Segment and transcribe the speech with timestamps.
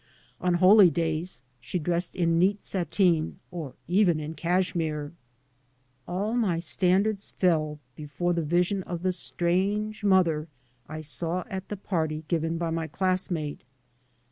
[0.39, 5.13] On holy days she dressed in neat sateen, or even in cashmere.
[6.07, 10.47] All my standards fell before the vision of the strange mother
[10.89, 13.61] I saw at the party given by my classmate.